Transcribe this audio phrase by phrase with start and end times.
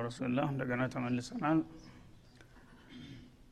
[0.00, 1.60] ረሱልላህ እንደገና ተመልሰናል።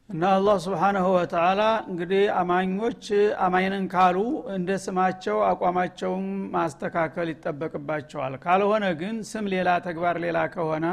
[0.09, 3.03] እና አላህ ስብሓናሁ ወተላ እንግዲህ አማኞች
[3.47, 4.19] አማኝንን ካሉ
[4.55, 10.87] እንደ ስማቸው አቋማቸውን ማስተካከል ይጠበቅባቸዋል። ካልሆነ ግን ስም ሌላ ተግባር ሌላ ከሆነ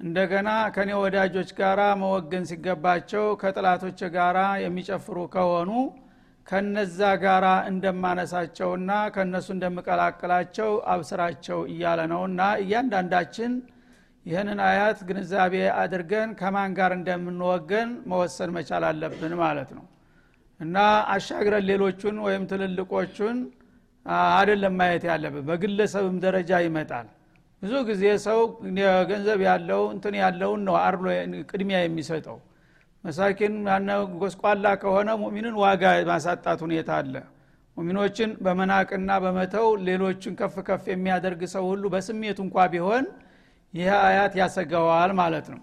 [0.00, 5.70] እንደገና ከኔ ወዳጆች ጋራ መወገን ሲገባቸው ከጥላቶች ጋራ የሚጨፍሩ ከሆኑ
[6.46, 13.52] ከነዛ ጋራ እንደማነሳቸውና ከነሱ እንደምቀላቅላቸው አብስራቸው እያለ ነውና እያንዳንዳችን
[14.26, 19.84] ይህንን አያት ግንዛቤ አድርገን ከማን ጋር እንደምንወገን መወሰን መቻል አለብን ማለት ነው።
[20.60, 20.76] እና
[21.14, 23.38] አሻግረን ሌሎቹን ወይም ትልልቆቹን
[24.36, 27.08] አይደለም ማየት ያለብን በግለሰብም ደረጃ ይመጣል።
[27.62, 28.38] ብዙ ጊዜ ሰው
[29.10, 31.04] ገንዘብ ያለው እንትን ያለውን ነው አርሎ
[31.50, 32.38] ቅድሚያ የሚሰጠው።
[33.04, 33.54] መሳኪን
[34.22, 37.14] ጎስቋላ ከሆነ ሙሚንን ዋጋ ማሳጣት ሁኔታ አለ።
[37.76, 43.04] ሙሚኖችን በመናቅና በመተው ሌሎችን ከፍ ከፍ የሚያደርግ ሰው ሁሉ በስሜቱ እንኳ ቢሆን
[43.74, 45.60] ይህ አያት ያሰገዋል ማለት ነው።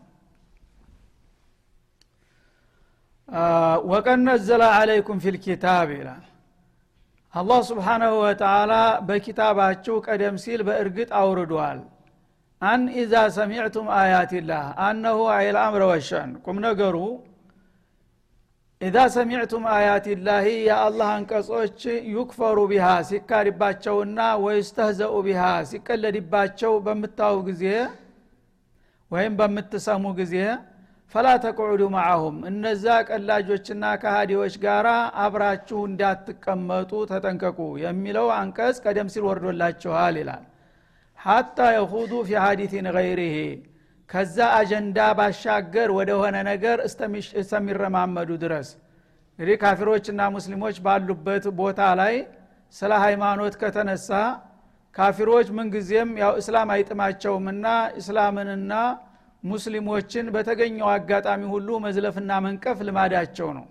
[3.91, 6.23] ወቀድ ነዘለ አለይኩም ፊልኪታብ ይላል።
[7.33, 8.73] አላህ ስብሓናሁ ወተላ
[9.07, 11.79] በኪታባችሁ ቀደም ሲል በእርግጥ አውርዷል።
[12.61, 16.95] አን ኢዛ ሰሚዕቱም አያትላህ አነሁ አይል አምረ ወሸን። ቁም ነገሩ
[18.81, 21.79] ኢዛ ሰሚዕቱም አያትላህ የአላህ አንቀጾች
[22.13, 27.63] ዩክፈሩ ቢሃ ሲካድባቸውና ወይስተህዘኡ ቢሃ ሲቀለድባቸው በምታው ጊዜ
[29.11, 30.35] ወይም በምትሰሙ ጊዜ
[31.13, 34.87] ፈላ ተቅዑዱ ማዓሁም እነዛ ቀላጆችና ከሃዲዎች ጋር
[35.23, 40.43] አብራችሁ እንዳትቀመጡ ተጠንቀቁ የሚለው አንቀጽ ቀደም ሲል ወርዶላችኋል ይላል።
[41.19, 43.37] ሐታ የሁዱ ፊ ሀዲቲን ገይሪሄ
[44.09, 46.77] ከዛ አጀንዳ ባሻገር ወደሆነ ነገር
[47.39, 48.69] እስተሚረማመዱ ድረስ።
[49.39, 52.15] እንግዲህ ካፊሮችና ሙስሊሞች ባሉበት ቦታ ላይ
[52.75, 54.09] ስለ ሃይማኖት ከተነሳ
[54.95, 57.65] ካፊሮች ምንጊዜም ያው እስላም አይጥማቸውምና
[57.99, 58.73] እስላምንና
[59.43, 63.65] ሙስሊሞችን በተገኘው አጋጣሚ ሁሉ መዝለፍና መንቀፍ ልማዳቸው ነው።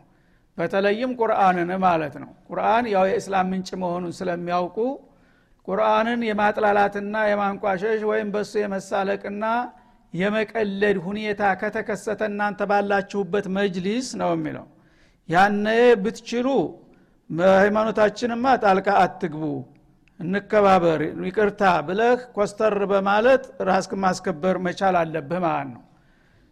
[0.58, 4.78] በተለይም ቁርአንን ማለት ነው። ቁርአን ያው የእስላም ምንጭ መሆኑን ስለሚያውቁ
[5.68, 9.44] ቁርአንን የማጥላላትና የማንቋሸሽ ወይም በሱ የመሳለቅና
[10.14, 14.66] የመቀለድ ሁኔታ ከተከሰተ እናንተ ባላችሁበት መጅሊስ ነው የሚለው።
[15.28, 15.66] ያነ
[16.02, 16.48] ብትችሉ
[17.30, 19.42] በሃይማኖታችንማ ጣልቃ አትግቡ
[20.20, 25.82] እንከባበር ይቅርታ ብለህ ኮስተር በማለት ራስክ ማስከበር መቻል አለብህ ማለት ነው።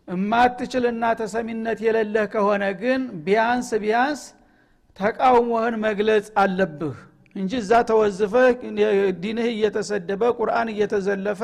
[0.09, 4.21] እማትችልና ተሰሚነት የሌለህ ከሆነ ግን ቢያንስ ቢያንስ
[4.99, 6.97] ተቃውሞህን መግለጽ አለብህ
[7.37, 8.47] እንጂ እዛ ተወዝፈህ
[9.23, 11.43] ዲንህ እየተሰደበ ቁርአን እየተዘለፈ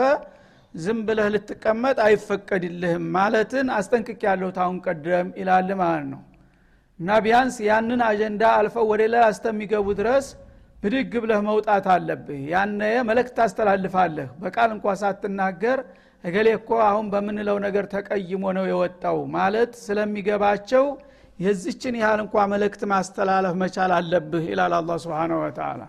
[0.75, 6.23] ዝም ብለህ ልትቀመጥ አይፈቀድልህም ማለትን አስጠንቅቅ ያለሁ ታሁን ቀደም ይላል ማለት ነው።
[6.99, 10.27] እና ቢያንስ ያንን አጀንዳ አልፈው ወደ ሌላ እስተሚገቡ ድረስ
[10.83, 15.79] ብድግ ብለህ መውጣት አለብህ። ያነ መልእክት ታስተላልፋለህ በቃል እንኳ ሳትናገር
[16.25, 20.85] እገሌ እኮ አሁን በምንለው ነገር ተቀይሞ ነው የወጣው ማለት ስለሚገባቸው
[21.39, 25.83] የዚችን ያህል እንኳ መልእክት ማስተላለፍ መቻል አለብህ ይላል አላ ስብን ወተላ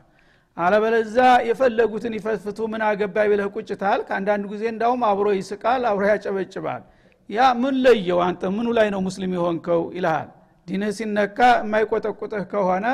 [0.58, 1.18] አለበለዛ
[1.48, 6.81] የፈለጉትን ይፈትፍቱ። ምን አገባይ ብለህ ቁጭታል ከአንዳንድ ጊዜ እንዳውም አብሮ ይስቃል አብሮ ያጨበጭባል።
[7.30, 8.42] ያ ምን ለየው አንተ?
[8.56, 9.81] ምኑ ላይ ነው ሙስሊም የሆንከው?
[9.98, 10.30] ይልሃል።
[10.68, 12.86] ዲንህ ሲነካ የማይቆጠቁጥህ ከሆነ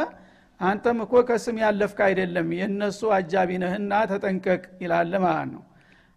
[0.59, 5.61] አንተም እኮ ከስም ያለፍክ አይደለም የእነሱ አጃቢ ነህና ተጠንቀቅ ይላል ማለት ነው።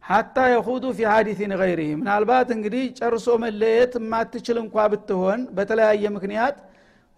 [0.05, 6.57] ሀታ የሁዱ ፊ ሀዲቲን ገይሪህ ምናልባት እንግዲህ ጨርሶ መለየት የማትችል እንኳ ብትሆን በተለያየ ምክንያት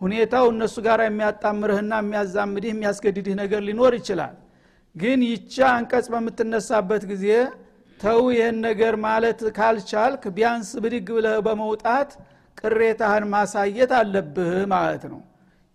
[0.01, 4.35] ሁኔታው እነሱ ጋር የሚያጣምርህና የሚያዛምድህ የሚያስገድድህ ነገር ሊኖር ይችላል።
[4.97, 7.27] ግን ይቻ አንቀጽ በምትነሳበት ጊዜ
[8.01, 12.11] ተው ይህን ነገር ማለት ካልቻልክ ቢያንስ ብድግ ብለህ በመውጣት
[12.59, 15.21] ቅሬታህን ማሳየት አለብህ ማለት ነው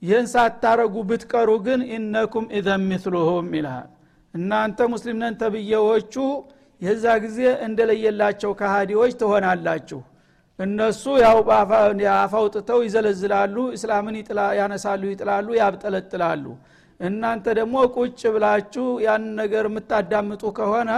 [0.01, 3.89] ይህን ሳታረጉ ብትቀሩ ግን ኢነኩም ኢዘን ሚስሉሁም ይልሃል።
[4.33, 6.15] እናንተ ሙስሊም ነን ተብዬዎቹ
[6.81, 9.99] የዛ ጊዜ እንደለየላቸው ከሃዲዎች ትሆናላችሁ።
[10.59, 11.37] እነሱ ያው
[12.15, 14.15] አፋውጥተው ይዘለዝላሉ እስላምን
[14.59, 16.45] ያነሳሉ ይጥላሉ ያብጠለጥላሉ።
[16.99, 20.91] እናንተ ደግሞ ቁጭ ብላችሁ ያን ነገር የምታዳምጡ ከሆነ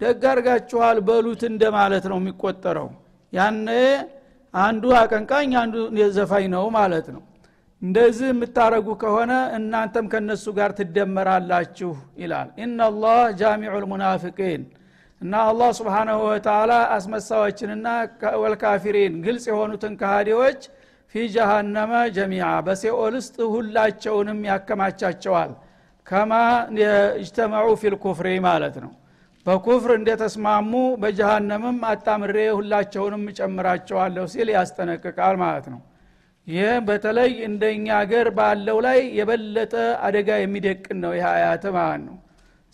[0.00, 2.88] ደግ አርጋችኋል በሉት እንደማለት ነው የሚቆጠረው።
[3.32, 3.68] ያነ
[4.54, 5.76] አንዱ አቀንቃኝ አንዱ
[6.16, 7.22] ዘፋኝ ነው ማለት ነው
[7.84, 11.90] እንደዚህ የምታረጉ ከሆነ እናንተም ከነሱ ጋር ትደመራላችሁ
[12.20, 14.62] ይላል። ኢናላህ ጃሚዑ ልሙናፊቂን
[15.20, 17.86] እና አላህ ስብሓናሁ ወተላ አስመሳዎችንና
[18.42, 20.60] ወልካፊሪን ግልጽ የሆኑትን ካሃዲዎች
[21.14, 25.52] ፊ ጀሃነመ ጀሚዓ በሴኦል ውስጥ ሁላቸውንም ያከማቻቸዋል።
[26.06, 26.32] ከማ
[27.18, 28.92] እጅተመዑ ፊልኩፍሪ ማለት ነው።
[29.46, 30.72] በኩፍር እንደተስማሙ
[31.02, 35.80] በጀሃነምም አጣምሬ ሁላቸውንም እጨምራቸዋለሁ ሲል ያስጠነቅቃል ማለት ነው
[36.46, 39.74] ይህ በተለይ እንደኛ ሀገር ባለው ላይ የበለጠ
[40.06, 42.16] አደጋ የሚደቅን ነው። ይህ አያት ማለት ነው።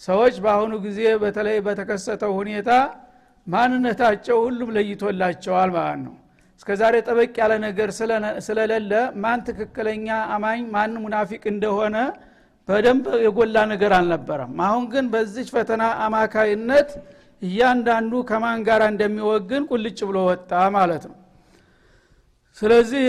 [0.02, 2.70] ሰዎች በአሁኑ ጊዜ በተለይ በተከሰተው ሁኔታ
[3.46, 6.14] ማንነታቸው ሁሉም ለይቶላቸዋል ማለት ነው።
[6.60, 7.88] እስከ ዛሬ ጠበቅ ያለ ነገር
[8.46, 11.96] ስለሌለ ማን ትክክለኛ አማኝ ማን ሙናፊቅ እንደሆነ
[12.68, 16.90] በደንብ የጎላ ነገር አልነበረም። አሁን ግን በዚች ፈተና አማካይነት
[17.42, 21.16] እያንዳንዱ ከማን ጋር እንደሚወግን ቁልጭ ብሎ ወጣ ማለት ነው
[22.58, 23.02] ስለዚህ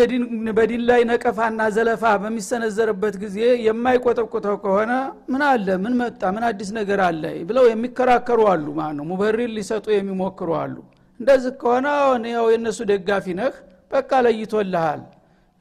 [0.57, 4.91] በዲን ላይ ነቀፋና ዘለፋ በሚሰነዘርበት ጊዜ የማይቆጠቁተው ከሆነ
[5.31, 5.67] ምን አለ?
[5.83, 6.21] ምን መጣ?
[6.35, 7.23] ምን አዲስ ነገር አለ?
[7.49, 10.75] ብለው የሚከራከሩ አሉ። ማለት ነው ሙበሪር ሊሰጡ የሚሞክሩ አሉ።
[11.19, 11.87] እንደዚህ ከሆነ
[12.35, 13.55] ያው የእነሱ ደጋፊ ነህ
[13.91, 15.01] በቃ ለይቶልሃል።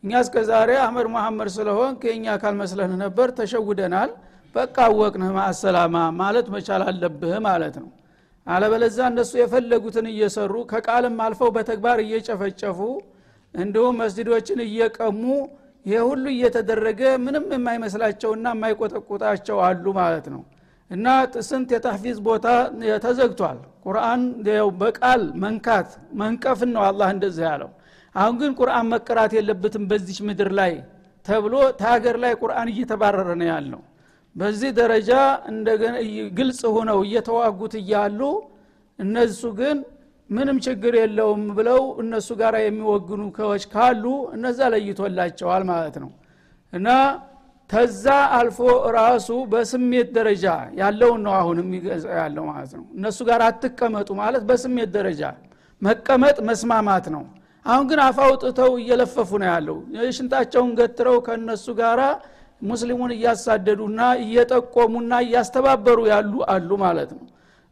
[0.05, 4.11] እኛ እስከ ዛሬ አህመድ መሐመድ ስለሆን ከኛ አካል መስለንህ ነበር ተሸውደናል።
[4.55, 7.91] በቃ አወቅንህ ማአሰላማ ማለት መቻል አለብህ ማለት ነው።
[8.47, 12.79] አለበለዛ እነሱ የፈለጉትን እየሰሩ ከቃልም አልፈው በተግባር እየጨፈጨፉ
[13.55, 15.23] እንዲሁም መስጅዶችን እየቀሙ
[15.87, 20.43] ይሄ ሁሉ እየተደረገ ምንም የማይመስላቸውና የማይቆጠቁጣቸው አሉ ማለት ነው።
[20.91, 21.06] እና
[21.49, 22.47] ስንት የተሕፊዝ ቦታ
[23.05, 24.23] ተዘግቷል። ቁርአን
[24.81, 27.70] በቃል መንካት መንቀፍን ነው አላህ እንደዚህ ያለው።
[28.14, 30.73] አሁን ግን ቁርአን መቀራት የለበትም በዚች ምድር ላይ
[31.26, 33.81] ተብሎ ተሀገር ላይ ቁርአን እየተባረረ ነው ያለው
[34.37, 35.11] በዚህ ደረጃ
[35.52, 35.94] እንደገና
[36.38, 38.20] ግልጽ ሆነው እየተዋጉት እያሉ
[38.99, 39.79] እነሱ ግን
[40.31, 44.05] ምንም ችግር የለውም ብለው እነሱ ጋር የሚወግኑ ከዎች ካሉ
[44.37, 46.11] እነዛ ለይቶላቸዋል ማለት ነው።
[46.73, 46.88] እና
[47.71, 48.05] ተዛ
[48.37, 48.59] አልፎ
[48.97, 50.47] ራሱ በስሜት ደረጃ
[50.81, 55.23] ያለውን ነው አሁን የሚገልጸ ያለው ማለት ነው። እነሱ ጋር አትቀመጡ ማለት በስሜት ደረጃ
[55.82, 57.23] መቀመጥ መስማማት ነው።
[57.67, 59.76] አሁን ግን አፋውጥተው እየለፈፉ ነው ያለው።
[60.17, 62.00] ሽንጣቸውን ገትረው ከእነሱ ጋር
[62.62, 67.25] ሙስሊሙን እያሳደዱና እየጠቆሙና እያስተባበሩ ያሉ አሉ ማለት ነው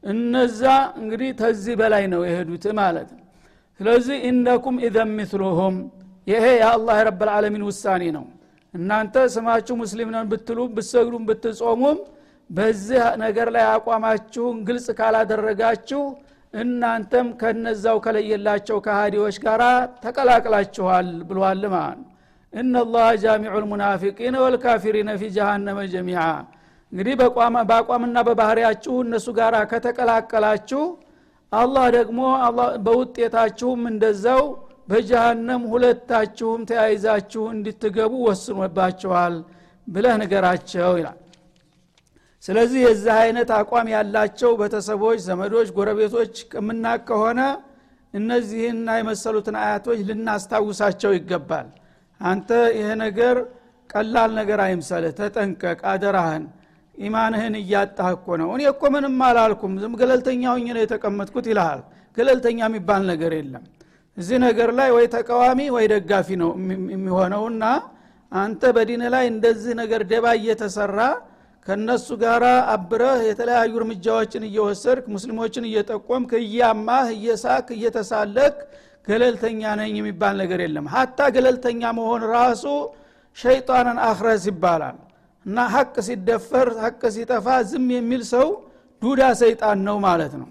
[0.05, 0.63] እነዛ
[1.01, 3.25] እንግዲህ ተዚህ በላይ ነው የሄዱት ማለት ነው።
[3.81, 5.77] ስለዚህ ኢነኩም ኢዘን ሚትሉሁም
[6.27, 8.25] ይሄ የአላህ ረብልዓለሚን ውሳኔ ነው።
[8.75, 11.99] እናንተ ስማችሁ ሙስሊም ነን ብትሉ ብትሰግዱም ብትጾሙም
[12.51, 16.03] በዚህ ነገር ላይ አቋማችሁን ግልጽ ካላደረጋችሁ
[16.55, 19.63] እናንተም ከነዛው ከለየላቸው ከሃዲዎች ጋር
[20.05, 22.07] ተቀላቅላችኋል ብሏል ማለት ነው።
[22.53, 26.21] እናላህ ጃሚዑ ልሙናፊቂን ወልካፊሪነ ፊ ጀሃነመ ጀሚዓ
[26.93, 27.15] እንግዲህ
[27.69, 30.83] በአቋምና በባህሪያችሁ እነሱ ጋር ከተቀላቀላችሁ
[31.53, 32.21] አላህ ደግሞ
[32.87, 34.43] በውጤታችሁም እንደዛው
[34.89, 39.35] በጀሃነም ሁለታችሁም ተያይዛችሁ እንድትገቡ ወስኖባችኋል
[39.87, 41.19] ብለህ ንገራቸው ይላል።
[42.43, 47.41] ስለዚህ የዚህ አይነት አቋም ያላቸው ቤተሰቦች ዘመዶች ጎረቤቶች ከምናቅ ከሆነ
[48.15, 51.67] እነዚህና የመሰሉትን አያቶች ልናስታውሳቸው ይገባል።
[52.21, 53.37] አንተ ይህ ነገር
[53.91, 56.45] ቀላል ነገር አይምሰልህ ተጠንቀቅ አደራህን
[56.99, 61.81] ኢማንህን እያጣህ እኮ ነው። እኔ እኮ ምንም አላልኩም። ዝም ገለልተኛ ሁኝ ነው የተቀመጥኩት ይልሃል።
[62.17, 63.65] ገለልተኛ የሚባል ነገር የለም።
[64.17, 66.51] እዚህ ነገር ላይ ወይ ተቃዋሚ ወይ ደጋፊ ነው
[66.95, 67.65] የሚሆነውና
[68.33, 70.99] አንተ በዲን ላይ እንደዚህ ነገር ደባ እየተሰራ
[71.67, 72.43] ከነሱ ጋር
[72.75, 78.57] አብረህ የተለያዩ እርምጃዎችን እየወሰድክ ሙስሊሞችን እየጠቆምክ እያማህ እየሳክ እየተሳለክ
[79.07, 82.65] ገለልተኛ ነኝ የሚባል ነገር የለም። ሀታ ገለልተኛ መሆን ራሱ
[83.37, 84.97] ሸይጣንን አክረስ ይባላል
[85.47, 88.47] እና ሀቅ ሲደፈር ሀቅ ሲጠፋ ዝም የሚል ሰው
[89.03, 90.49] ዱዳ ሰይጣን ነው ማለት ነው።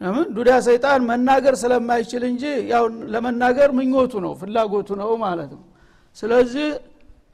[0.00, 0.26] ለምን?
[0.36, 2.42] ዱዳ ሰይጣን መናገር ስለማይችል እንጂ
[2.72, 5.62] ያው ለመናገር ምኞቱ ነው ፍላጎቱ ነው ማለት ነው።
[6.16, 6.68] ስለዚህ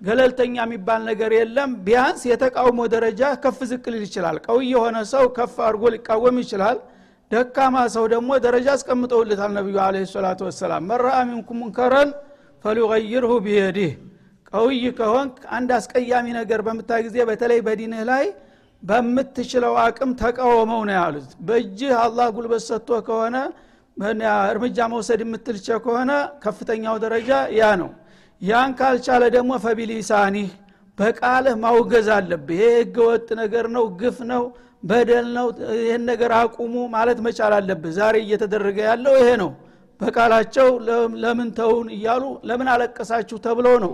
[0.01, 5.55] ገለልተኛ የሚባል ነገር የለም። ቢያንስ የተቃውሞ ደረጃ ከፍ ዝቅ ሊል ይችላል። ቀው የሆነ ሰው ከፍ
[5.67, 6.79] አድርጎ ሊቃወም ይችላል።
[7.31, 12.11] ደካማ ሰው ደግሞ ደረጃ አስቀምጠውልታል ነቢዩ አለ ሰላቱ ወሰላም። መራአ ሚንኩም ሙንከረን
[12.65, 13.93] ፈሊቀይርሁ ቢየዲህ
[14.53, 18.25] ቀውይ ከሆን አንድ አስቀያሚ ነገር በምታይ ጊዜ በተለይ በዲንህ ላይ
[18.83, 23.37] በምትችለው አቅም ተቃወመው ነው ያሉት። በእጅህ አላህ ጉልበት ሰጥቶ ከሆነ
[24.51, 26.13] እርምጃ መውሰድ የምትልቸ ከሆነ
[26.45, 27.91] ከፍተኛው ደረጃ ያ ነው።
[28.43, 30.49] ያን ካልቻለ ደግሞ ፈቢሊሳኒህ
[30.99, 34.43] በቃልህ ማውገዝ አለብህ። ይሄ ህገ ወጥ ነገር ነው ግፍ ነው
[34.83, 35.47] በደል ነው
[35.79, 39.51] ይህን ነገር አቁሙ ማለት መቻል አለብህ። ዛሬ እየተደረገ ያለው ይሄ ነው።
[40.01, 40.69] በቃላቸው
[41.23, 43.93] ለምን ተውን እያሉ ለምን አለቀሳችሁ ተብሎ ነው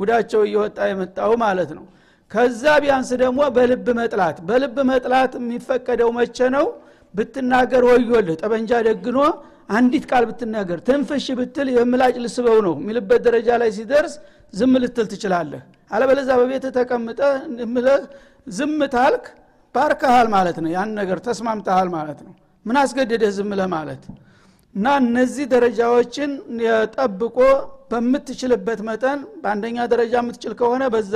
[0.00, 1.84] ጉዳቸው እየወጣ የመጣው ማለት ነው።
[2.30, 6.66] ከዛ ቢያንስ ደግሞ በልብ መጥላት። በልብ መጥላት የሚፈቀደው መቼ ነው?
[7.14, 9.18] ብትናገር ወዮልህ ጠበንጃ ደግኖ
[9.70, 14.14] አንዲት ቃል ብትናገር ትንፍሽ ብትል የምላጭ ልስበው ነው የሚልበት ደረጃ ላይ ሲደርስ
[14.52, 17.20] ዝም ልትል ትችላለህ። አለበለዛ በቤት ተቀምጠ
[18.46, 19.24] ዝም ታልክ
[19.74, 22.32] ባርከሃል ማለት ነው። ያን ነገር ተስማምተሃል ማለት ነው።
[22.66, 24.02] ምን አስገደደህ ዝም ማለት
[24.74, 26.30] እና እነዚህ ደረጃዎችን
[26.96, 27.38] ጠብቆ
[27.90, 31.14] በምትችልበት መጠን በአንደኛ ደረጃ የምትችል ከሆነ በዛ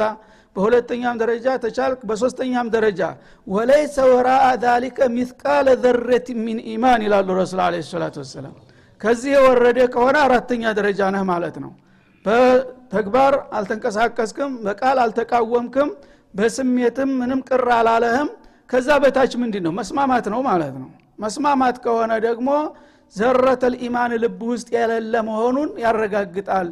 [0.57, 3.01] በሁለተኛም ደረጃ ተቻልክ በሶስተኛም ደረጃ
[3.47, 8.55] ወለይሰ ወራአ ዛሊከ ሚስቃለ ዘረት ሚን ኢማን ይላሉ ረሱል አለ ሰላቱ ወሰላም።
[9.01, 11.73] ከዚህ የወረደ ከሆነ አራተኛ ደረጃ ነህ ማለት ነው።
[12.25, 15.89] በተግባር አልተንቀሳቀስክም በቃል አልተቃወምክም
[16.35, 18.29] በስሜትም ምንም ቅር አላለህም።
[18.71, 20.89] ከዛ በታች ምንድን ነው መስማማት ነው ማለት ነው።
[21.19, 22.49] መስማማት ከሆነ ደግሞ
[23.15, 26.69] ዘረተል ኢማን ልብ ውስጥ የሌለ መሆኑን ያረጋግጣል።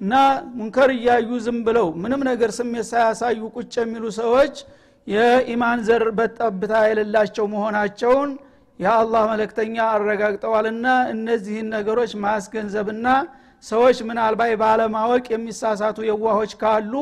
[0.00, 0.14] እና
[0.56, 4.56] ሙንከር እያዩ ዝም ብለው ምንም ነገር ስሜት ሳያሳዩ ቁጭ የሚሉ ሰዎች
[5.06, 8.30] የኢማን ዘር በጠብታ የሌላቸው መሆናቸውን
[8.80, 13.06] የአላህ መለክተኛ አረጋግጠዋልና እነዚህን ነገሮች ማስገንዘብና
[13.64, 16.92] ሰዎች ምናልባት ባለማወቅ የሚሳሳቱ የዋሆች ካሉ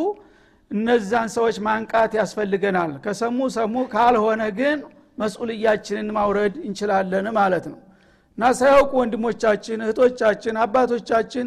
[0.70, 4.78] እነዛን ሰዎች ማንቃት ያስፈልገናል። ከሰሙ ሰሙ ካልሆነ ግን
[5.18, 7.78] መስኡልያችንን ማውረድ እንችላለን ማለት ነው
[8.38, 11.46] እና ሳያውቁ ወንድሞቻችን እህቶቻችን አባቶቻችን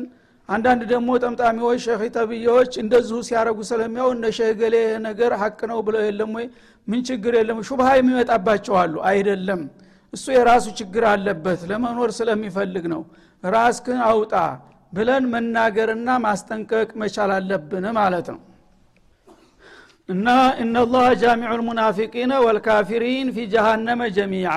[0.49, 4.75] አንዳንድ ደግሞ ጠምጣሚዎች ሸህ ተብዬዎች እንደዚሁ ሲያረጉ ስለሚያው እነ ሸህ ገሌ
[5.07, 6.45] ነገር ሀቅ ነው ብለው የለም ወይ?
[6.87, 7.59] ምን ችግር የለም?
[7.67, 9.61] ሹብሃ የሚመጣባቸዋሉ አይደለም።
[10.13, 13.01] እሱ የራሱ ችግር አለበት። ለመኖር ስለሚፈልግ ነው።
[13.43, 14.33] ራስክን አውጣ
[14.93, 18.39] ብለን መናገርና ማስጠንቀቅ መቻል አለብን ማለት ነው።
[20.09, 20.27] እና
[20.63, 24.53] እነላህ ጃሚዑ ልሙናፊቂነ ወልካፊሪን ፊ ጀሃነመ ጀሚዓ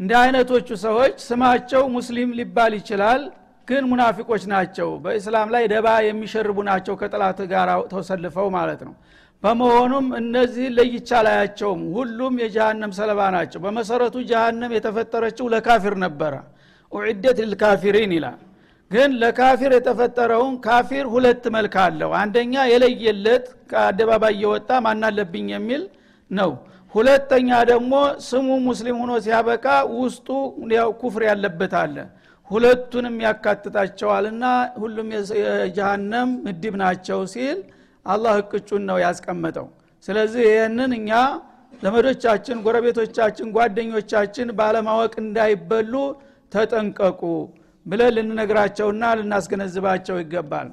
[0.00, 3.20] እንዲህ አይነቶቹ ሰዎች ስማቸው ሙስሊም ሊባል ይችላል
[3.68, 8.94] ግን ሙናፊቆች ናቸው። በእስላም ላይ ደባ የሚሸርቡ ናቸው ከጥላት ጋር ተሰልፈው ማለት ነው።
[9.42, 16.34] በመሆኑም እነዚህ ለይቻ ላያቸውም ሁሉም የጀሃነም ሰለባ ናቸው። በመሰረቱ ጀሃነም የተፈጠረችው ለካፊር ነበረ።
[16.92, 18.38] ኡዕደት ልካፊሪን ይላል።
[18.90, 25.82] ግን ለካፊር የተፈጠረውን ካፊር ሁለት መልክ አለው። አንደኛ የለየለት ከአደባባይ እየወጣ ማናለብኝ የሚል
[26.30, 26.50] ነው
[26.94, 27.92] ሁለተኛ ደግሞ
[28.26, 30.28] ስሙ ሙስሊም ሆኖ ሲያበቃ ውስጡ
[31.00, 31.96] ኩፍር ያለበት አለ።
[32.50, 34.44] ሁለቱንም ያካትታቸዋልና
[34.82, 37.58] ሁሉም የጀሃነም ምድብ ናቸው ሲል
[38.06, 39.66] አላህ እቅጩን ነው ያስቀመጠው።
[40.04, 41.10] ስለዚህ ይህንን እኛ
[41.82, 45.94] ዘመዶቻችን ጎረቤቶቻችን ጓደኞቻችን ባለማወቅ እንዳይበሉ
[46.52, 47.22] ተጠንቀቁ
[47.86, 50.68] ብለን ልንነግራቸውና ልናስገነዝባቸው ይገባል።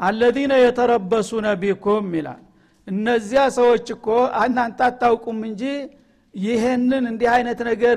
[0.00, 2.40] አለዚነ የተረበሱነ ቢኩም ይላል
[2.86, 4.06] እነዚያ ሰዎች እኮ
[4.42, 5.62] እናንተ አታውቁም እንጂ
[6.34, 7.96] ይህንን እንዲህ አይነት ነገር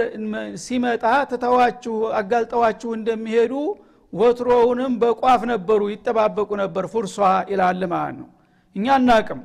[0.64, 3.54] ሲመጣ ትተዋችሁ አጋልጠዋችሁ እንደሚሄዱ
[4.14, 7.18] ወትሮውንም በቋፍ ነበሩ ይጠባበቁ ነበር። ፉርሷ
[7.52, 8.28] ይላል ማለት ነው።
[8.76, 9.42] እኛ እናቅም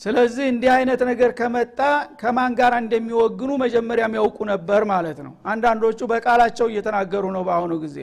[0.00, 1.80] ስለዚህ እንዲህ አይነት ነገር ከመጣ
[2.20, 7.98] ከማን ጋር እንደሚወግኑ መጀመሪያም ያውቁ ነበር ማለት ነው። አንዳንዶቹ በቃላቸው እየተናገሩ ነው በአሁኑ ጊዜ።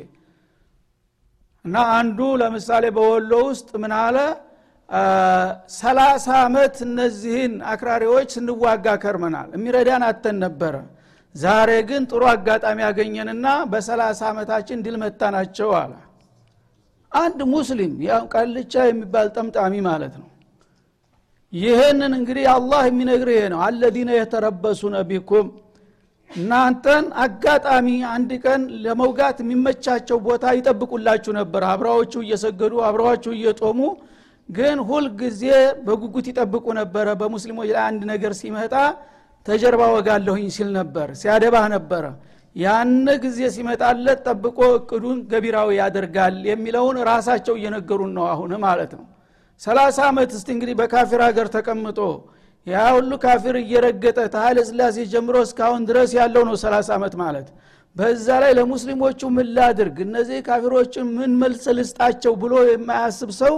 [1.65, 4.17] እና አንዱ ለምሳሌ በወሎ ውስጥ ምን አለ
[5.75, 10.75] ሰላሳ አመት እነዚህን አክራሪዎች ስንዋጋ ከርመናል። የሚረዳን አተን ነበረ።
[11.35, 15.93] ዛሬ ግን ጥሩ አጋጣሚ ያገኘንና በሰላሳ ዓመታችን ድል መታናቸው አለ።
[17.11, 17.93] አንድ ሙስሊም
[18.33, 20.27] ቀልቻ የሚባል ጠምጣሚ ማለት ነው።
[21.53, 25.47] ይህንን እንግዲህ አላህ የሚነግር ይሄ ነው። አለዚነ የተረበሱነ ቢኩም
[26.29, 33.79] እናንተን አጋጣሚ አንድ ቀን ለመውጋት የሚመቻቸው ቦታ ይጠብቁላችሁ ነበር። አብረዋችሁ እየሰገዱ አብረዋችሁ እየጦሙ
[34.49, 35.41] ግን ሁልጊዜ
[35.85, 38.73] በጉጉት ይጠብቁ ነበረ። በሙስሊሞች ላይ አንድ ነገር ሲመጣ
[39.45, 42.03] ተጀርባ ወጋለሁኝ ሲል ነበር ሲያደባህ ነበረ።
[42.55, 42.91] ያን
[43.23, 49.05] ጊዜ ሲመጣለት ጠብቆ እቅዱን ገቢራዊ ያደርጋል የሚለውን ራሳቸው እየነገሩን ነው አሁን ማለት ነው።
[49.61, 51.99] ሰላሳ ዓመት እስቲ እንግዲህ በካፊር ሀገር ተቀምጦ
[52.67, 57.47] ያ ሁሉ ካፊር እየረገጠ ተሀይለ ስላሴ ጀምሮ እስካሁን ድረስ ያለው ነው ሰላሳ ዓመት ማለት።
[57.95, 59.97] በዛ ላይ ለሙስሊሞቹ ምን ላድርግ?
[60.07, 63.55] እነዚህ ካፊሮችን ምን መልስ ልስጣቸው ብሎ የማያስብ ሰው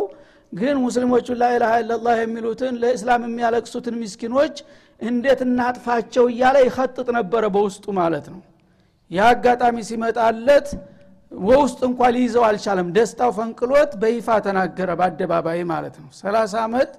[0.53, 4.55] ግን ሙስሊሞቹ ላኢላሃ ኢላላህ የሚሉትን ለእስላም የሚያለቅሱትን ምስኪኖች
[5.01, 8.41] እንዴት እናጥፋቸው እያለ ይኸጥጥ ነበረ በውስጡ ማለት ነው።
[9.11, 10.67] ያ አጋጣሚ ሲመጣለት
[11.31, 16.91] በውስጥ እንኳ ሊይዘው አልቻለም። ደስታው ፈንቅሎት በይፋ ተናገረ በአደባባይ ማለት ነው። ሰላሳ ዓመት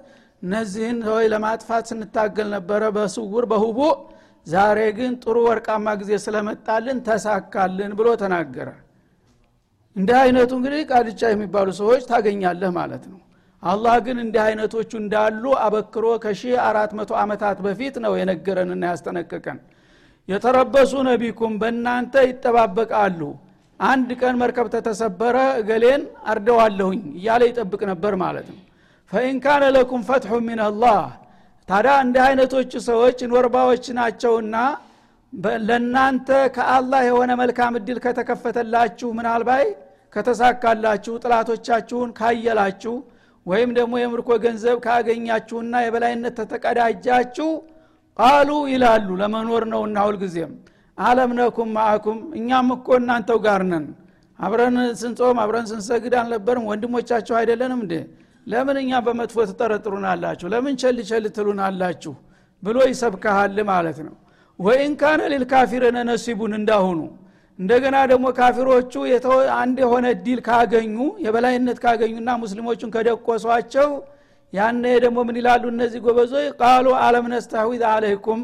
[0.43, 3.79] እነዚህን ሰዎች ለማጥፋት ስንታገል ነበረ በስውር በሁቡ።
[4.47, 8.69] ዛሬ ግን ጥሩ ወርቃማ ጊዜ ስለመጣልን ተሳካልን ብሎ ተናገረ።
[9.95, 13.19] እንዲህ አይነቱ እንግዲህ ቃልቻ የሚባሉ ሰዎች ታገኛለህ ማለት ነው
[13.63, 19.59] አላህ ግን እንዲህ አይነቶቹ እንዳሉ አበክሮ ከሺህ አራት መቶ ዓመታት በፊት ነው የነገረንና ያስጠነቀቀን።
[20.29, 23.21] የተረበሱ ነቢኩም በእናንተ ይጠባበቃሉ።
[23.79, 26.01] አንድ ቀን መርከብ ተተሰበረ እገሌን
[26.31, 28.59] አርደዋለሁኝ እያለ ይጠብቅ ነበር ማለት ነው።
[29.13, 30.99] ፈኢንካነ ለኩም ፈትሑ ምን አላህ
[31.69, 34.55] ታዲያ እንዲህ አይነቶቹ ሰዎች ኖርባዎች ናቸውና
[35.67, 39.65] ለእናንተ ከአላህ የሆነ መልካም እድል ከተከፈተላችሁ ምናልባይ
[40.15, 42.93] ከተሳካላችሁ ጥላቶቻችሁን ካየላችሁ
[43.45, 47.49] ወይም ደግሞ የምርኮ ገንዘብ ካገኛችሁና የበላይነት ተተቀዳጃችሁ
[48.19, 50.51] ቃሉ ይላሉ። ለመኖር ነውና ሁልጊዜም።
[50.97, 53.85] አለም ነኩም ማአኩም እኛም እኮ እናንተው ጋር ነን።
[54.39, 57.93] አብረን ስንጾም አብረን ስንሰግድ አልነበርም። ወንድሞቻችሁ አይደለንም እንዴ?
[58.47, 62.13] ለምን እኛ በመጥፎ ትጠረጥሩናላችሁ ለምን ቸል ቸል ትሉናላችሁ
[62.63, 64.15] ብሎ ይሰብከሃል ማለት ነው።
[64.59, 66.99] ወኢን ካነ ሊልካፊርነ ነሲቡን እንዳሁኑ
[67.59, 68.93] እንደገና ደግሞ ካፊሮቹ
[69.57, 70.95] አንድ የሆነ ዲል ካገኙ
[71.25, 73.89] የበላይነት ካገኙና ሙስሊሞቹን ከደቆሷቸው
[74.53, 76.47] ያነ ደግሞ ምን ይላሉ እነዚህ ጎበዞች?
[76.61, 78.41] ቃሉ አለም ነስተዊዝ አለይኩም።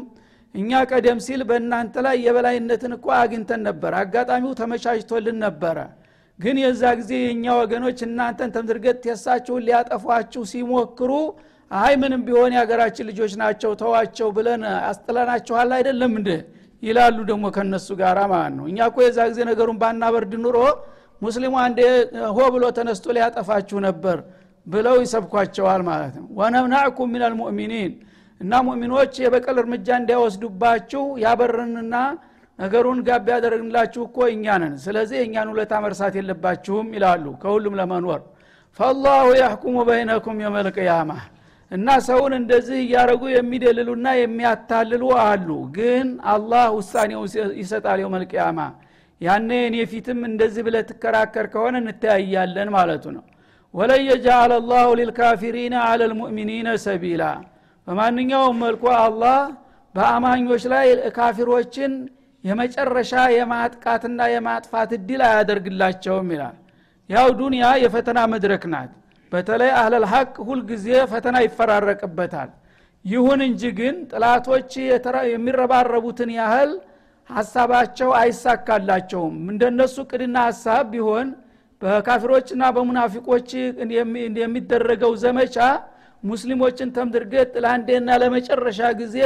[0.54, 5.76] እኛ ቀደም ሲል በእናንተ ላይ የበላይነትን እኮ አግኝተን ነበር። አጋጣሚው ተመቻችቶልን ነበረ።
[6.38, 11.10] ግን የዛ ጊዜ የእኛ ወገኖች እናንተን ተምድርገት ቴሳችሁን ሊያጠፏችሁ ሲሞክሩ
[11.70, 16.30] አይ ምንም ቢሆን የሀገራችን ልጆች ናቸው ተዋቸው ብለን አስጥለናችኋል አይደለም እንደ
[16.82, 20.58] ይላሉ ደግሞ ከነሱ ጋር ማለት ነው። እኛ እኮ የዛ ጊዜ ነገሩን ባናበርድ ኑሮ
[21.22, 21.80] ሙስሊሙ አንዴ
[22.36, 24.18] ሆ ብሎ ተነስቶ ሊያጠፋችሁ ነበር
[24.66, 27.92] ብለው ይሰብኳቸዋል ማለት ነው። ወነምናዕኩም ሚን አልሙእሚኒን
[28.40, 31.94] እና ሙእሚኖች የበቀል እርምጃ እንዳይወስዱባችሁ ያበርንና
[32.58, 38.20] ነገሩን ጋብ ያደረግንላችሁ እኮ እኛ ነን። ስለዚህ የእኛን ውለታ መርሳት የለባችሁም ይላሉ ከሁሉም ለመኖር።
[38.78, 41.12] ፈላሁ ያሕኩሙ በይነኩም የመልቅያማ
[41.72, 47.22] እና ሰውን እንደዚህ እያረጉ የሚደልሉና የሚያታልሉ አሉ። ግን አላህ ውሳኔው
[47.60, 48.60] ይሰጣል የውመልቅያማ።
[49.20, 53.24] ያኔ እኔ ፊትም እንደዚህ ብለ ትከራከር ከሆነ እንተያያለን ማለቱ ነው።
[53.74, 57.22] ወለን የጃአለ ላሁ ሊልካፊሪነ አለ ልሙእሚኒነ ሰቢላ።
[57.86, 59.38] በማንኛውም መልኩ አላህ
[59.94, 60.86] በአማኞች ላይ
[61.16, 61.92] ካፊሮችን
[62.44, 66.56] የመጨረሻ የማጥቃትና የማጥፋት እድል አያደርግላቸውም ይላል።
[67.10, 68.90] ያው ዱንያ የፈተና መድረክ ናት
[69.32, 72.50] በተለይ አህለል ሀቅ ሁልጊዜ ፈተና ይፈራረቅበታል።
[73.04, 74.72] ይሁን እንጂ ግን ጥላቶች
[75.30, 76.72] የሚረባረቡትን ያህል
[77.30, 81.28] ሀሳባቸው አይሳካላቸውም። እንደነሱ ቅድና ሀሳብ ቢሆን
[81.82, 83.48] በካፊሮችና በሙናፊቆች
[84.40, 85.56] የሚደረገው ዘመቻ
[86.22, 89.16] ሙስሊሞችን ተምድርገት ለአንዴና ለመጨረሻ ጊዜ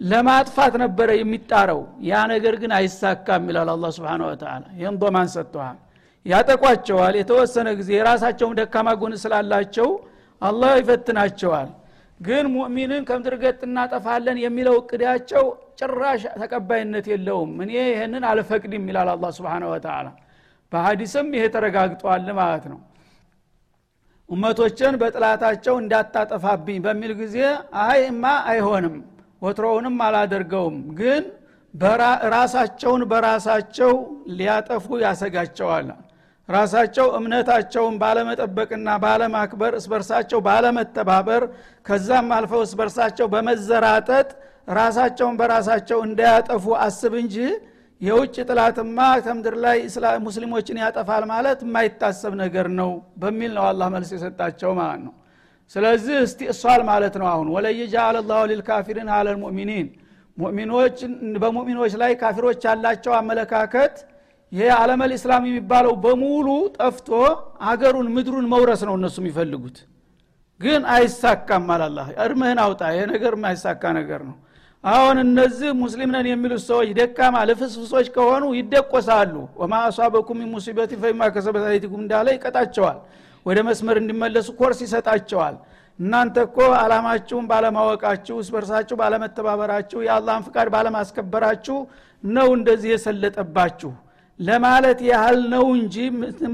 [0.00, 5.76] ለማጥፋት ነበረ የሚጣረው። ያ ነገር ግን አይሳካም ይላል አላ ስብን ወተላ ይህም ዶማን ሰጥተዋል
[6.26, 9.88] ያጠቋቸዋል። የተወሰነ ጊዜ የራሳቸውን ደካማ ጎን ስላላቸው
[10.42, 11.68] አላህ ይፈትናቸዋል።
[12.20, 15.44] ግን ሙእሚንን ከምድርገጥ እናጠፋለን የሚለው እቅዳቸው
[15.80, 20.06] ጭራሽ ተቀባይነት የለውም። እኔ ይህንን አልፈቅድም ይላል አላ ስብን ወተላ
[20.72, 22.78] በሀዲስም ይሄ ተረጋግጧል ማለት ነው።
[24.28, 27.36] እመቶችን በጥላታቸው እንዳታጠፋብኝ በሚል ጊዜ
[27.84, 28.22] አይማ
[28.52, 28.94] አይሆንም
[29.42, 31.24] ወትሮውንም አላደርገውም። ግን
[32.30, 33.92] ራሳቸውን በራሳቸው
[34.38, 35.88] ሊያጠፉ ያሰጋቸዋል
[36.48, 41.42] ራሳቸው እምነታቸውን ባለመጠበቅና ባለማክበር እስበርሳቸው ባለመተባበር
[41.86, 44.28] ከዛም አልፈው እስበርሳቸው በመዘራጠጥ
[44.78, 47.36] ራሳቸውን በራሳቸው እንዳያጠፉ አስብ እንጂ
[48.00, 49.78] የውጭ ጥላትማ ከምድር ላይ
[50.24, 52.90] ሙስሊሞችን ያጠፋል ማለት የማይታሰብ ነገር ነው
[53.22, 55.14] በሚል ነው አላህ መልስ የሰጣቸው ማለት ነው።
[55.70, 59.86] ስለዚህ እስቲ እሷል ማለት ነው አሁን ወለየጃአለ ላሁ ሊልካፊሪን አለ ልሙእሚኒን።
[60.38, 60.98] ሙእሚኖች
[61.42, 63.94] በሙእሚኖች ላይ ካፊሮች ያላቸው አመለካከት
[64.52, 67.08] ይሄ አለመል ኢስላም የሚባለው በሙሉ ጠፍቶ
[67.68, 69.78] አገሩን ምድሩን መውረስ ነው እነሱ የሚፈልጉት።
[70.60, 74.36] ግን አይሳካም አላላ። እርምህን አውጣ። ይሄ ነገር የማይሳካ ነገር ነው።
[74.84, 81.64] አሁን እነዚህ ሙስሊም ነን የሚሉት ሰዎች ደካማ ልፍስፍሶች ከሆኑ ይደቆሳሉ። ወማ አሷበኩም ሙሲበት ፈማ ከሰበት
[81.98, 82.98] እንዳለ ይቀጣቸዋል።
[83.46, 85.56] ወደ መስመር እንዲመለሱ ኮርስ ይሰጣቸዋል።
[85.98, 91.76] እናንተ እኮ አላማችሁን ባለማወቃችሁ እስበርሳችሁ ባለመተባበራችሁ የአላህን ፍቃድ ባለማስከበራችሁ
[92.24, 93.90] ነው እንደዚህ የሰለጠባችሁ
[94.40, 95.96] ለማለት ያህል ነው እንጂ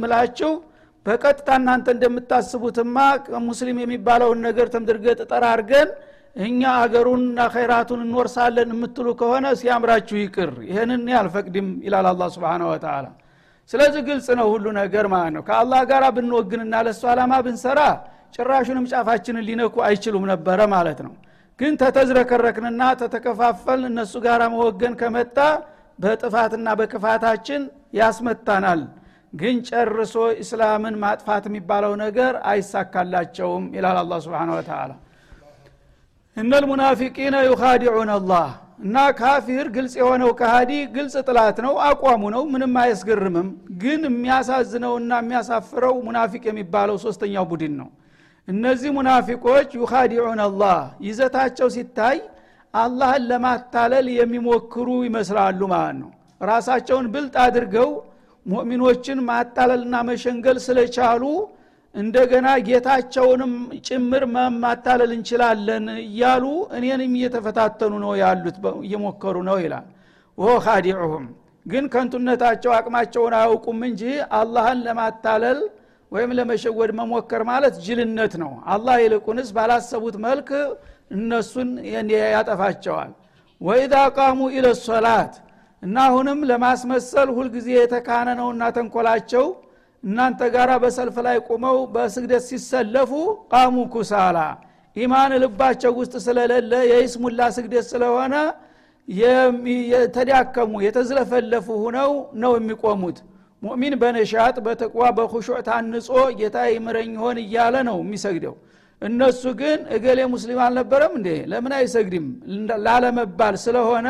[0.01, 0.53] ምላችሁ
[1.07, 2.97] በቀጥታ እናንተ እንደምታስቡትማ
[3.47, 5.89] ሙስሊም የሚባለውን ነገር ተምድርገጥ ጠራርገን
[6.39, 13.07] እኛ አገሩንና ኸይራቱን እንወርሳለን የምትሉ ከሆነ ሲያምራችሁ ይቅር። ይህንን አልፈቅድም ይላል አላ ስብን ወተላ
[13.71, 17.81] ስለዚህ ግልጽ ነው ሁሉ ነገር ማለት ነው። ከአላህ ጋር ብንወግንና ለእሱ ዓላማ ብንሰራ
[18.37, 21.13] ጭራሹንም ጫፋችንን ሊነኩ አይችሉም ነበረ ማለት ነው።
[21.59, 25.37] ግን ተተዝረከረክንና ተተከፋፈል እነሱ ጋር መወገን ከመጣ
[26.01, 27.63] በጥፋትና በክፋታችን
[27.99, 28.83] ያስመታናል።
[29.35, 34.91] ግን ጨርሶ እስላምን ማጥፋት የሚባለው ነገር አይሳካላቸውም ይላል አላ ስብን ወተላ
[36.37, 38.49] እነ ልሙናፊቂነ ዩኻዲዑን አላህ
[38.81, 43.49] እና ካፊር ግልጽ የሆነው ከሃዲ ግልጽ ጥላት ነው አቋሙ ነው ምንም አያስገርምም።
[43.83, 47.89] ግን የሚያሳዝነውና የሚያሳፍረው ሙናፊቅ የሚባለው ሶስተኛው ቡድን ነው።
[48.49, 52.19] እነዚህ ሙናፊቆች ዩኻዲዑን አላህ ይዘታቸው ሲታይ
[52.75, 56.11] አላህን ለማታለል የሚሞክሩ ይመስላሉ ማለት ነው።
[56.43, 57.91] ራሳቸውን ብልጥ አድርገው
[58.47, 61.23] ሙእሚኖችን ማታለልና መሸንገል ስለቻሉ
[61.95, 63.53] እንደገና ጌታቸውንም
[63.87, 64.23] ጭምር
[64.65, 66.45] ማታለል እንችላለን እያሉ
[66.77, 69.87] እኔንም እየተፈታተኑ ነው ያሉት እየሞከሩ ነው ይላል።
[70.39, 71.25] ወሆ ካዲዑሁም
[71.67, 74.03] ግን ከንቱነታቸው አቅማቸውን አያውቁም እንጂ
[74.39, 75.59] አላህን ለማታለል
[76.13, 80.49] ወይም ለመሸወድ መሞከር ማለት ጅልነት ነው። አላህ ይልቁንስ ባላሰቡት መልክ
[81.11, 81.71] እነሱን
[82.35, 83.11] ያጠፋቸዋል።
[83.61, 85.33] ወኢዛ ቃሙ ኢለ ሶላት
[85.83, 89.47] እና አሁንም ለማስመሰል ሁልጊዜ የተካነ ነውና ተንኮላቸው
[90.05, 93.11] እናንተ ጋር በሰልፍ ላይ ቁመው በስግደት ሲሰለፉ
[93.53, 94.39] ቃሙ ኩሳላ
[94.97, 98.35] ኢማን ልባቸው ውስጥ ስለሌለ የይስሙላ ስግደት ስለሆነ
[99.93, 102.11] የተዳከሙ የተዝለፈለፉ ሁነው
[102.43, 103.19] ነው የሚቆሙት።
[103.63, 108.55] ሙእሚን በነሻጥ በተቅዋ በኩሹዕ ታንጾ ጌታ ይምረኝ ሆን እያለ ነው የሚሰግደው
[109.03, 111.29] እነሱ ግን እገሌ ሙስሊም አልነበረም እንዴ?
[111.51, 112.27] ለምን አይሰግድም?
[112.87, 114.09] ላለመባል ስለሆነ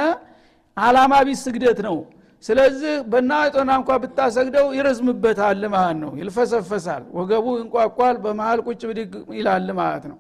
[0.77, 1.97] አላማ ቢስ ስግደት ነው።
[2.45, 10.05] ስለዚህ በናጦና እንኳ ብታሰግደው ይረዝምበታል ማለት ነው። ይልፈሰፈሳል። ወገቡ እንቋቋል በመሀል ቁጭ ብድግ ይላል ማለት
[10.11, 10.19] ነው።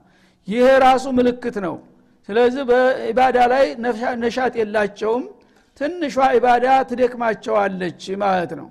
[0.49, 1.77] ይሄ ራሱ ምልክት ነው።
[2.29, 3.65] ስለዚህ በኢባዳ ላይ
[4.23, 5.25] ነሻጥ የላቸውም።
[5.81, 8.69] ትንሿ ኢባዳ ትደክማቸዋለች ማለት ነው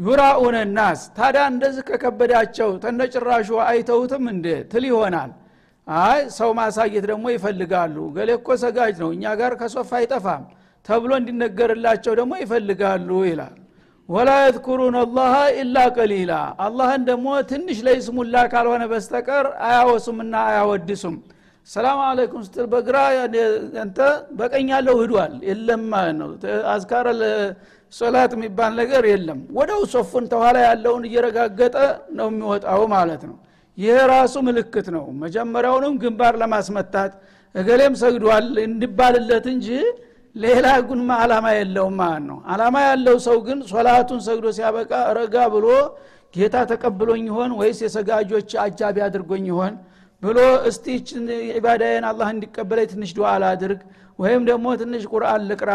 [0.00, 5.30] ዩራኡነ ናስ። ታዲያ እንደዚህ ከከበዳቸው ተነጭራሹ አይተውትም እንደ ትል ይሆናል።
[5.86, 10.44] አይ ሰው ማሳየት ደግሞ ይፈልጋሉ። ገሌ እኮ ሰጋጅ ነው እኛ ጋር ከሶፍ አይጠፋም
[10.86, 13.54] ተብሎ እንዲነገርላቸው ደግሞ ይፈልጋሉ ይላል።
[14.08, 16.32] ወላ የذኩሩን አላህ ኢላ ቀሊላ።
[16.64, 21.16] አላህን ደግሞ ትንሽ ለይስሙላ ካልሆነ በስተቀር አያወሱምና አያወድሱም
[21.68, 22.96] ሰላም አለይኩም ስትል በግራ
[23.82, 23.98] አንተ
[24.38, 26.30] በቀኝ ያለው ህዷል የለም ማለት ነው።
[26.72, 27.08] አዝካረ
[27.92, 31.76] ሶላት የሚባል ነገር የለም። ወደው ሶፉን ተኋላ ያለውን እየረጋገጠ
[32.18, 33.36] ነው የሚወጣው ማለት ነው።
[33.78, 37.12] ይሄ ራሱ ምልክት ነው። መጀመሪያውንም ግንባር ለማስመታት
[37.54, 39.68] እገሌም ሰግዷል እንዲባልለት እንጂ
[40.36, 45.66] ሌላ ጉንማ አላማ የለውም ማለት ነው። አላማ ያለው ሰው ግን ሶላቱን ሰግዶ ሲያበቃ ረጋ ብሎ
[46.34, 49.72] ጌታ ተቀብሎኝ ይሆን ወይስ የሰጋጆች አጃቢ አድርጎኝ ይሆን
[50.22, 50.86] ብሎ እስቲ
[51.54, 53.80] ኢባዳዬን አላህ እንዲቀበለኝ ትንሽ ዱዓ ላድርግ
[54.18, 55.70] ወይም ደግሞ ትንሽ ቁርአን ልቅራ።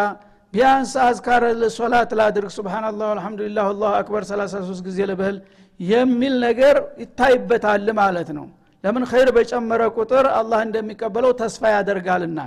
[0.53, 1.43] ቢያንስ አዝካረ
[1.77, 5.37] ሶላት ላድርግ። ስብናላህ አልሐምዱሊላህ አላሁ አክበር 33 ጊዜ ልበል
[5.79, 8.45] የሚል ነገር ይታይበታል ማለት ነው።
[8.83, 12.39] ለምን ኸይር በጨመረ ቁጥር አላህ እንደሚቀበለው ተስፋ ያደርጋልና።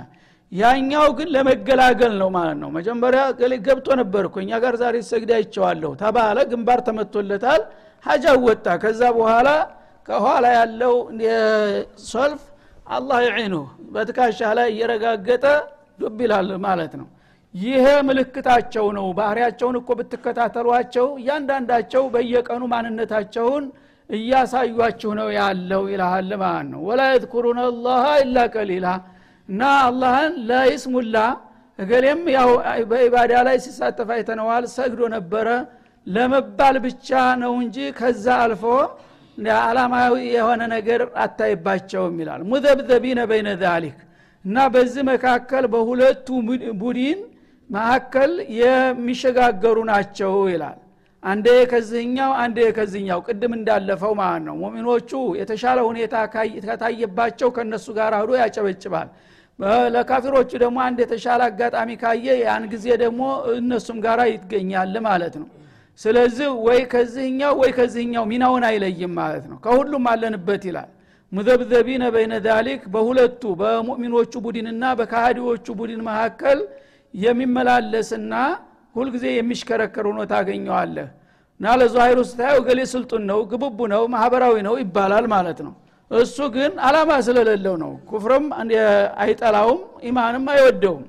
[0.51, 3.21] ያኛው ግን ለመገላገል ነው ማለት ነው። መጀመሪያ
[3.67, 7.61] ገብቶ ነበር እኮ እኛ ጋር ዛሬ ሰግዳ ይቸዋለሁ ተባለ ግንባር ተመቶለታል
[8.05, 9.49] ሀጃ ወጣ። ከዛ በኋላ
[10.09, 10.93] ከኋላ ያለው
[12.07, 12.43] ሶልፍ
[12.89, 13.55] አላህ ይዒኑ
[13.93, 15.45] በትካሻ ላይ እየረጋገጠ
[15.99, 17.07] ዱብ ይላል ማለት ነው።
[17.53, 23.65] ይሄ ምልክታቸው ነው። ባህሪያቸውን እኮ ብትከታተሏቸው እያንዳንዳቸው በየቀኑ ማንነታቸውን
[24.09, 28.87] እያሳዩችሁ ነው ያለው ይልሃል ማለት ነው። ወላ የذኩሩን አላህ ኢላ ቀሊላ
[29.49, 31.17] እና አላህን ለይስሙላ
[31.79, 32.49] እገሌም ያው
[32.89, 35.47] በኢባዳ ላይ ሲሳተፍ አይተነዋል። ሰግዶ ነበረ
[36.07, 37.09] ለመባል ብቻ
[37.43, 38.63] ነው እንጂ ከዛ አልፎ
[39.59, 43.97] አላማዊ የሆነ ነገር አታይባቸውም ይላል። ሙዘብዘቢነ በይነ ዛሊክ
[44.45, 46.27] እና በዚህ መካከል በሁለቱ
[46.81, 47.19] ቡድን
[47.69, 50.77] መካከል የሚሸጋገሩ ናቸው ይላል።
[51.23, 56.15] አንዴ ከዚህኛው አንዴ ከዚህኛው። ቅድም እንዳለፈው ማለት ነው። ሙሚኖቹ የተሻለ ሁኔታ
[56.65, 59.09] ከታየባቸው ከነሱ ጋር ህዶ ያጨበጭባል።
[59.93, 63.21] ለካፊሮቹ ደግሞ አንድ የተሻለ አጋጣሚ ካየ ያን ጊዜ ደግሞ
[63.55, 65.47] እነሱም ጋር ይገኛል ማለት ነው
[65.99, 70.89] ስለዚህ ወይ ከዚህኛው ወይ ከዚህኛው ሚናውን አይለይም ማለት ነው። ከሁሉም አለንበት ይላል።
[71.31, 76.59] ሙዘብዘቢነ በይነ ዛሊክ በሁለቱ በሙእሚኖቹ ቡድንና በካሃዲዎቹ ቡድን መካከል
[77.13, 78.33] የሚመላለስና
[78.95, 81.07] ሁልጊዜ የሚሽከረከር ሆኖ ታገኘዋለህ።
[81.59, 85.73] እና ለዛሂሩ ስታየው ገሌ ስልጡን ነው ግቡቡ ነው ማህበራዊ ነው ይባላል ማለት ነው።
[86.11, 88.45] እሱ ግን አላማ ስለሌለው ነው። ኩፍርም
[89.23, 91.03] አይጠላውም ኢማንም አይወደውም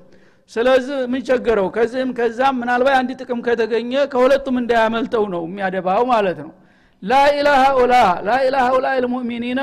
[0.51, 1.67] ስለዚህ ምን ቸገረው?
[1.75, 6.51] ከዚህም ከዛም ምናልባት አንድ ጥቅም ከተገኘ ከሁለቱም እንዳያመልጠው ነው የሚያደባው ማለት ነው።
[7.03, 7.93] ላኢላሃ ኡላ
[8.27, 9.59] ላኢላሃ ኡላ ልሙእሚኒነ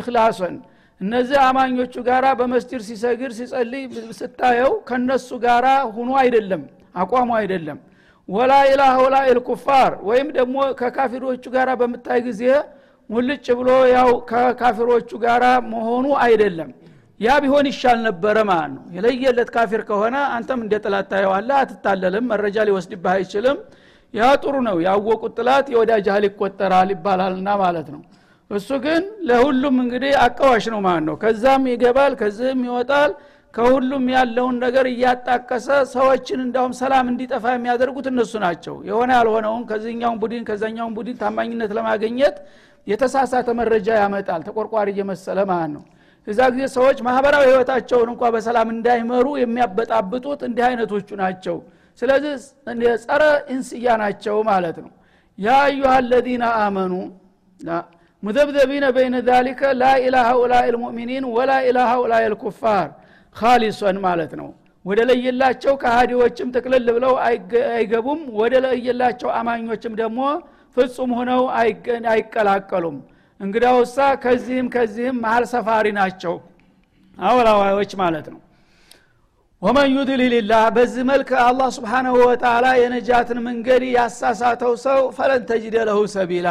[0.00, 0.56] ኢክላሶን
[1.00, 3.84] እነዚህ አማኞቹ ጋራ በመስጅድ ሲሰግድ ሲጸልይ
[4.18, 6.62] ስታየው ከነሱ ጋራ ሁኖ አይደለም
[7.02, 7.78] አቋሙ አይደለም።
[8.28, 12.42] ወላ ኢላሃ ኡላ ልኩፋር ወይም ደግሞ ከካፊሮቹ ጋራ በምታይ ጊዜ
[13.10, 16.70] ሙልጭ ብሎ ያው ከካፊሮቹ ጋራ መሆኑ አይደለም
[17.22, 22.56] ያ ቢሆን ይሻል ነበረ ማለት ነው። የለየለት ካፊር ከሆነ አንተም እንደ ጥላት ታየዋለህ አትታለልም መረጃ
[22.68, 23.58] ሊወስድብህ አይችልም።
[24.14, 28.00] ያ ጥሩ ነው። ያወቁት ጥላት የወዳጅ ያህል ይቆጠራል ይባላልና ማለት ነው።
[28.50, 33.12] እሱ ግን ለሁሉም እንግዲህ አቀዋሽ ነው ማለት ነው። ከዛም ይገባል ከዚህም ይወጣል።
[33.54, 40.44] ከሁሉም ያለውን ነገር እያጣቀሰ ሰዎችን እንዳውም ሰላም እንዲጠፋ የሚያደርጉት እነሱ ናቸው። የሆነ ያልሆነውን ከዚህኛውን ቡድን
[40.48, 42.36] ከዛኛውን ቡድን ታማኝነት ለማገኘት
[42.86, 45.82] የተሳሳተ መረጃ ያመጣል ተቆርቋሪ እየመሰለ ማለት ነው
[46.26, 51.56] እዛ ጊዜ ሰዎች ማህበራዊ ህይወታቸውን እንኳ በሰላም እንዳይመሩ የሚያበጣብጡት እንዲህ አይነቶቹ ናቸው።
[52.02, 52.34] ስለዚህ
[53.04, 53.22] ጸረ
[53.54, 54.92] እንስያ ናቸው ማለት ነው።
[55.38, 56.92] ያ አዩሃ አለዚነ አመኑ
[58.22, 62.88] ሙዘብዘቢነ በይነ ዛሊከ ላኢላሃ ኡላ ልሙእሚኒን ወላ ኢላሃ ኡላ ልኩፋር
[63.36, 64.48] ካሊሶን ማለት ነው።
[64.84, 67.12] ወደ ለየላቸው ከሃዲዎችም ጥቅልል ብለው
[67.72, 70.20] አይገቡም። ወደ ለየላቸው አማኞችም ደግሞ
[70.76, 71.42] ፍጹም ሆነው
[72.12, 72.96] አይቀላቀሉም
[73.42, 76.34] እንግዳውሳ ከዚህም ከዚህም መሀል ሰፋሪ ናቸው።
[77.18, 78.40] አወላዋዮች ማለት ነው።
[79.62, 86.48] ወመን ዩድሊልላህ በዚህ መልክ አላህ ስብሓናሁ ወተላ የነጃትን መንገድ ያሳሳተው ሰው ፈለን ተጅደ ለሁ ሰቢላ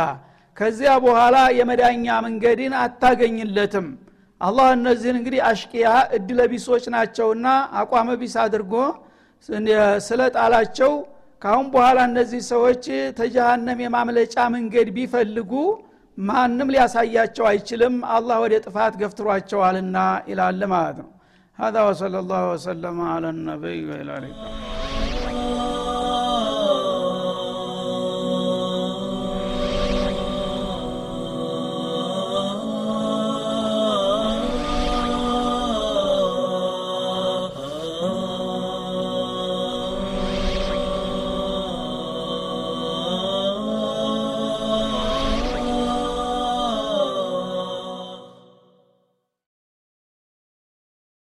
[0.57, 3.87] ከዚያ በኋላ የመዳኛ መንገድን አታገኝለትም።
[4.41, 7.47] አላህ እነዚህን እንግዲህ አሽቂያ እድለቢሶች ናቸውና
[7.81, 8.73] አቋመ ቢስ አድርጎ
[10.07, 10.91] ስለ ጣላቸው
[11.41, 12.83] ካሁን በኋላ እነዚህ ሰዎች
[13.19, 15.51] ተጀሃነም የማምለጫ መንገድ ቢፈልጉ
[16.18, 19.98] ማንም ሊያሳያቸው አይችልም አላህ ወደ ጥፋት ገፍትሯቸዋልና
[20.32, 21.10] ይላል ማለት ነው
[21.58, 24.52] هذا وصلى الله وسلم على النبي وإلى اللقاء